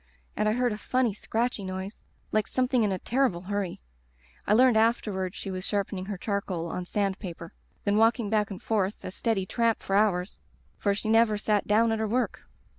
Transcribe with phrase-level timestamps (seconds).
[0.35, 2.01] And I heard a funny scratchy noise
[2.31, 3.81] like something in a terrible hurry.
[4.47, 8.49] (I learned afterward she was sharp ening her charcoal on sand paper.) Then walking back
[8.49, 10.39] and forth; a steady tramp for hours,
[10.79, 12.47] for she never sat down at her work.